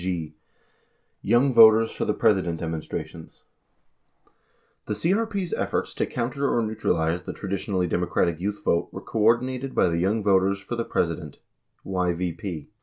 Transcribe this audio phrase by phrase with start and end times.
[0.01, 0.35] 43 g.
[1.31, 3.43] Yowng Voters for the President Demonstrations
[4.87, 9.75] The CRP's efforts to counter or neutralize the traditionally Demo cratic youth vote were coordinated
[9.75, 11.37] by the Young Voters for the Presi dent
[11.85, 12.69] (YVP).